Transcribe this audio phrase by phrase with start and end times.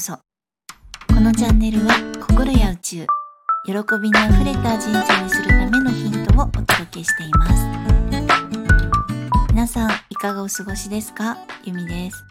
[0.00, 0.14] そ。
[0.14, 1.94] このチャンネルは
[2.26, 3.06] 心や宇宙
[3.66, 7.52] 喜びにあふれた人生にするためのヒントをお届けしています。
[9.50, 11.36] 皆さんいかがお過ごしですか？
[11.64, 12.24] ゆみです、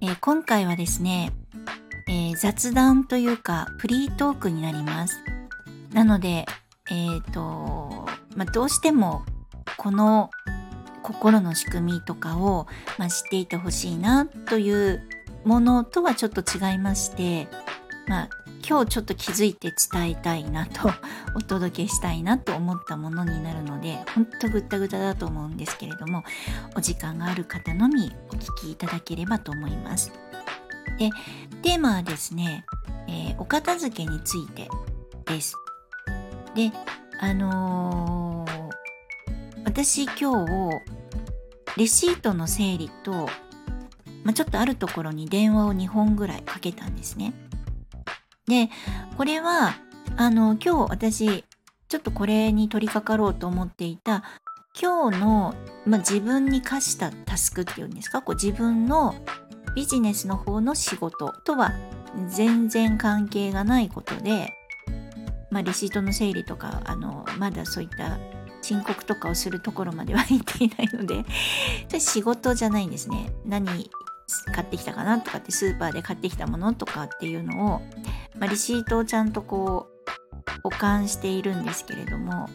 [0.00, 1.30] えー、今回はですね、
[2.08, 5.22] えー、雑談というかフリートークになります。
[5.92, 6.46] なので
[6.90, 9.24] えっ、ー、とまあ、どうしても
[9.76, 10.30] この
[11.02, 12.66] 心の仕組みとかを、
[12.98, 15.02] まあ、知っていてほしいなという
[15.48, 17.48] ものとはちょっと違いまして、
[18.06, 18.28] まあ、
[18.68, 20.90] 今日ちょっと気づいて伝えたいなと
[21.34, 26.22] お届けしたいなと思ったものになるのでほんとぐったぐただと思うんですけれども
[26.76, 30.12] お時間がある方のみお聞きいただければと思います。
[30.98, 31.08] で
[31.62, 32.66] テーマはですね、
[33.08, 34.68] えー、お片付けについて
[35.24, 35.56] です。
[36.54, 36.72] で
[37.20, 40.82] あのー、私今日
[41.78, 43.30] レシートの整理と
[44.28, 47.32] まあ、ちょっとあるところに電話を2本ぐらいかけたんですね。
[48.46, 48.68] で、
[49.16, 49.74] これは、
[50.18, 51.44] あの、今日私、
[51.88, 54.22] ちょっとこれに取り掛かろうと思っていた、
[54.78, 55.54] 今日の、
[55.86, 59.14] まあ、自分に課したタスクっていうんですか、こう自分の
[59.74, 61.72] ビジネスの方の仕事とは
[62.28, 64.52] 全然関係がないことで、
[65.50, 68.18] まあ、レシートの整理とか、あの、まだそういった
[68.60, 71.24] 申告とかをするところまでは行っていないので、
[71.98, 73.32] 仕事じゃないんですね。
[73.46, 73.90] 何
[74.54, 77.80] 買ってきたかなとかってスーパーで買ってきたものとかっていうのを、
[78.38, 82.48] まあ、レシートをちゃんとこう保管しているんですけれども。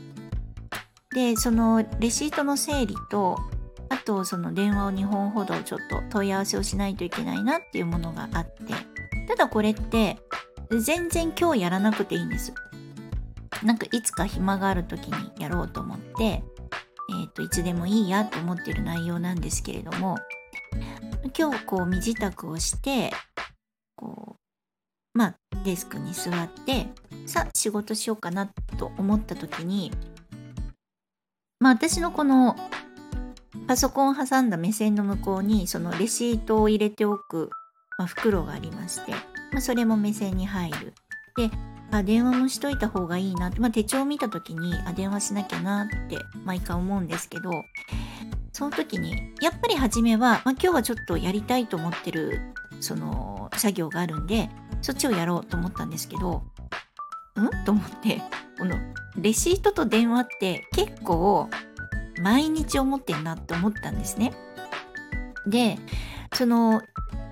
[1.14, 3.38] でそのレシートの整理と
[3.90, 8.74] あとその電話を2本ほどちょっと問い合わせをしないといけないなっていうものがあって。
[9.28, 10.18] ただこれって
[10.72, 12.54] 全然今日やらなくていいんです。
[13.64, 20.18] なんかいつか暇がある時にやろうと思ってえっ、ー、といつでもいいやと思ってる内容なんですけれども。
[21.38, 23.12] 今日こう身支度をして
[23.96, 26.88] こうまあデスクに座って
[27.26, 29.92] さ仕事しようかなと思った時に
[31.60, 32.56] まあ私のこの
[33.68, 37.50] パソコンを挟んだ目線の向こうにそのレシートを入れておく、
[37.98, 40.94] まあ、袋がありまして、まあ、それも目線に入る。
[41.38, 41.50] で
[41.92, 47.52] あ電話もしといた方がいいなって、まあ、手帳を見た時にあ電話しなきゃなって毎回思うんですけど
[48.54, 52.40] その時にやっぱり初めは、まあ、今日はちょっとやりたいと思ってる
[52.80, 54.50] その作業があるんで
[54.82, 56.44] そっちをやろうと思ったんですけど
[57.36, 57.66] ん？
[57.66, 58.22] と思って
[58.60, 58.78] この
[59.18, 61.50] レシートと電話って結構
[62.22, 64.34] 毎日思ってんなって思ったんですね。
[65.48, 65.78] で
[66.34, 66.82] その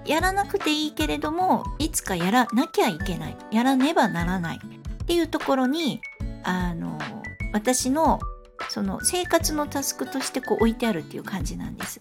[0.06, 6.02] やらなくていいけれどもいつかやらなきゃいけないやらねばならないっていうところに
[6.44, 6.98] あの
[7.54, 8.20] 私の
[8.72, 12.00] その生活のタスクとしてこう置いてあるっていう感じなんです。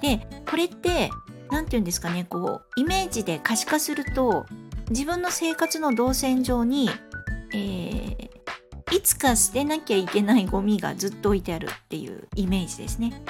[0.00, 1.08] でこれって
[1.52, 4.44] 何て言うんですかねこうイメージで可視化すると
[4.90, 6.90] 自分の生活の動線上に、
[7.54, 13.22] えー、いつか捨てなきゃいけないゴミがずっと置いてあるっていうイメージですね。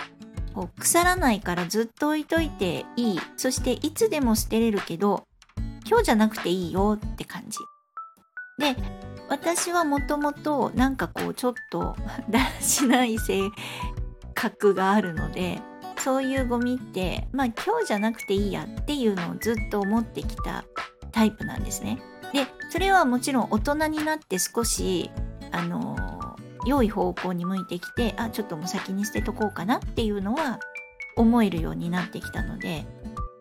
[0.54, 5.26] こう腐らないからずっと置いといていいそしていつでも捨てれるけど
[5.86, 7.58] 今日じゃなくていいよって感じ。
[8.58, 8.74] で
[9.28, 11.96] 私はもともとなんかこうちょっと
[12.30, 13.50] だらしない性
[14.34, 15.60] 格があるので
[15.98, 20.64] そういうゴミってまあ今日じゃなくていいやっていうのをずっと思ってきた
[21.12, 22.00] タイプなんですね。
[22.32, 25.10] でそれはもちろん大人になって少し
[25.50, 25.96] あの
[26.66, 30.58] 良い方向に向いてきてあちょっともう先に捨てとこうかなっていうのは
[31.16, 32.86] 思えるようになってきたので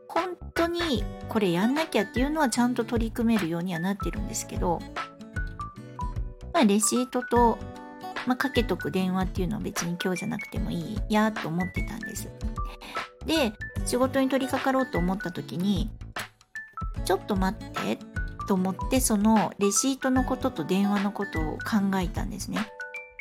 [0.07, 4.79] 本当にこれやんなきゃっていうのはちゃんと取り組めるようにはなってるんですけど
[6.57, 7.59] まあ、レシートと、
[8.25, 12.31] まあ、かけとく電話っていうのは別に今日じゃなくてもいいやと思ってたんです。
[13.27, 13.53] で、
[13.85, 15.91] 仕事に取り掛かろうと思った時に、
[17.05, 17.99] ちょっと待って
[18.47, 22.57] と思ってそのレシートのことと電話のことを考えたんですね。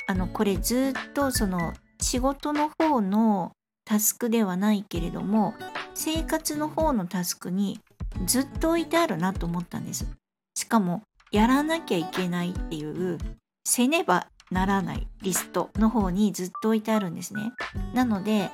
[0.07, 3.53] あの、これずっとその仕事の方の
[3.85, 5.53] タスクではないけれども、
[5.93, 7.81] 生活の方のタスクに
[8.25, 10.07] ずっと置いてあるなと思ったんです。
[10.55, 11.03] しかも
[11.33, 13.19] やらなきゃいけないっていう
[13.65, 17.53] せねばならないリストの方にずっと置いてあるんですね。
[17.95, 18.51] なので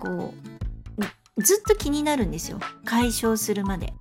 [0.00, 0.34] こ
[1.36, 3.92] うずっと気になるんですよ解消するまで。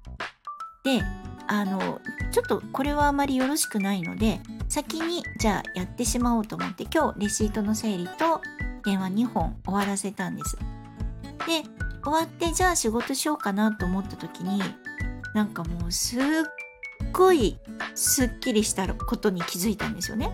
[0.84, 1.02] で
[1.48, 8.42] あのちょっとこれはあまりよろしくないので先にじゃあやってしまおうと思って今日レシートの整理と
[8.84, 10.58] 電話2本終わらせたんです。
[11.48, 11.64] で
[12.04, 14.62] 終わってじゃあ仕事しようかなと思った時に
[15.34, 16.22] なんかもうすっ
[17.12, 17.60] ごい
[17.96, 20.32] すっきりしたことに気づいたんですよね。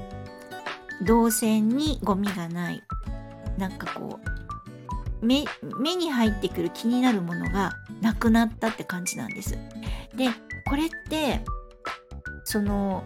[1.06, 2.83] 動線にゴミがない。
[3.57, 4.19] なんかこ
[5.21, 5.45] う目
[5.79, 9.57] 目に入ってくる気になるものがなくなったって感じなんです。
[10.15, 10.29] で
[10.68, 11.41] これって
[12.44, 13.03] その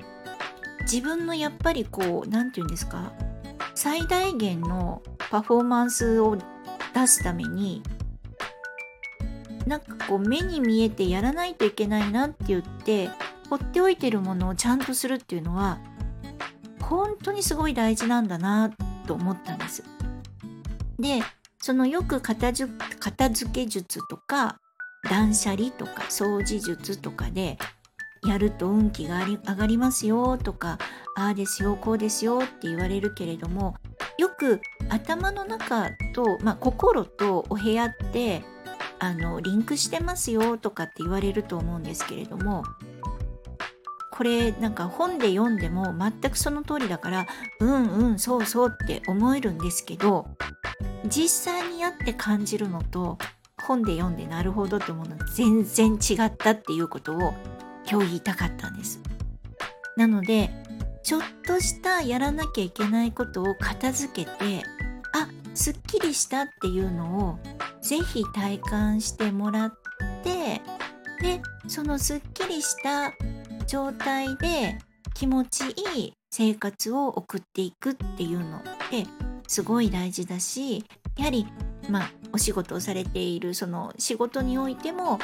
[0.81, 3.13] 自分のやっぱりこう何て言うんですか？
[3.75, 6.37] 最大限のパフォーマンスを
[6.93, 7.81] 出すために
[9.65, 13.09] なんかこう目に見えてやらないといけないなって言って
[13.49, 15.79] 放っておいてるものをちゃんとするっていうのは
[16.81, 18.71] 本当にすごい大事なんだな
[19.07, 19.83] と思ったんです。
[20.99, 21.21] で
[21.59, 24.59] そのよく片付け術とか
[25.09, 27.57] 断捨離とか掃除術とかで
[28.27, 30.77] やると運気が上がりますよとか
[31.15, 33.75] ああですよこうですよって言われるけれども
[34.17, 38.43] よく頭の中と、まあ、心とお部屋って
[39.03, 42.63] あのリンクしてますよとかって言われると思うんですけれども
[44.11, 47.27] これなんか本で読んでも全くその通りだから
[47.59, 50.27] うんうんそうそうって思えるんですけど
[51.07, 53.17] 実際にやって感じるのと
[53.63, 57.33] 本で読んでなるほどって思うの全然違ったっていうことを
[57.89, 59.01] 今日言いたかったんです。
[59.97, 60.51] なので
[61.01, 64.63] ちょっとしたやらなきゃいけないことを片付けて
[65.53, 67.39] すっきりしたっていうのを
[67.81, 69.73] ぜひ体感してもらっ
[70.23, 70.61] て
[71.21, 73.13] でそのすっきりした
[73.67, 74.77] 状態で
[75.13, 75.65] 気持ち
[75.95, 79.05] いい生活を送っていくっていうのって
[79.47, 80.85] すごい大事だし
[81.17, 81.45] やはり
[81.89, 85.19] まあお仕事をされているその仕事においても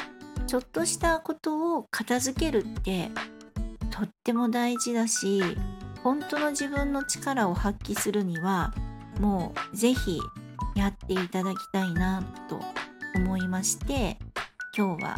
[0.48, 3.10] ちょっとしたことを片付けるって
[3.90, 5.42] とっても大事だし
[6.04, 8.74] 本当の自分の力を発揮するには
[9.20, 10.20] もう是非
[10.76, 12.60] やっていただきたいなと
[13.16, 14.18] 思いまして
[14.76, 15.18] 今日は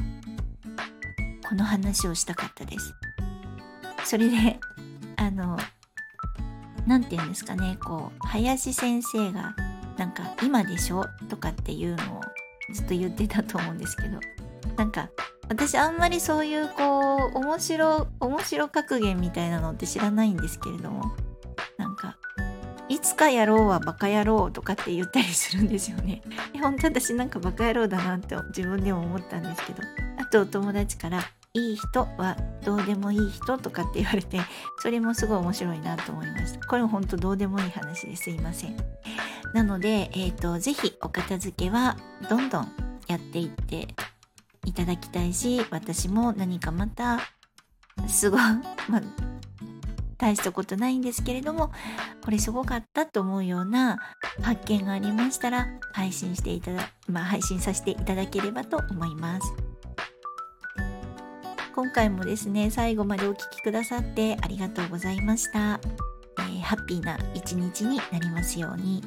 [1.48, 2.94] この話をしたかったです。
[4.06, 4.60] それで
[5.18, 5.57] あの
[6.88, 9.56] 何て言うんですかねこう林先生が
[9.98, 12.22] なんか「今でしょ?」とかっていうのを
[12.74, 14.19] ずっと言ってたと思うんですけど
[14.78, 15.10] なんか
[15.50, 21.12] 私あんまりそういうこう面白面白格言みたいなのって知らないんですけれども
[23.00, 26.22] いつかやろうはバカ野郎とかって言ったりするんですよね。
[26.62, 29.81] 本当私なんかバカ野郎だなって自分でも思ったんですけど。
[30.18, 31.22] あとお友達から
[31.54, 32.36] いい人は
[32.66, 34.42] どうでもいい人とかって言われて
[34.80, 36.68] それもすごい面白いなと思いました。
[36.68, 38.75] これも本当どうでもいい話ですいません。
[39.54, 41.95] なので、えーと、ぜひお片付けは
[42.30, 42.72] どんどん
[43.07, 43.88] やっていって
[44.66, 47.22] いただきたいし私も何かまた
[48.07, 48.42] すごい、
[48.90, 49.02] まあ、
[50.19, 51.71] 大したことないんですけれども
[52.24, 53.98] これすごかったと思うような
[54.42, 59.54] 発見がありましたら配信していただ、まあ、配信させていただければと思います。
[61.74, 65.80] 今回もですね最後までお聴きくださってありがとうございました、
[66.39, 69.01] えー、ハッピーな一日になりますように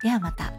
[0.00, 0.52] ではまた。